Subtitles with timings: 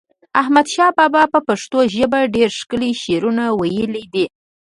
[0.41, 4.25] احمد شاه بابا په پښتو ژپه ډیر ښکلی شعرونه وایلی دی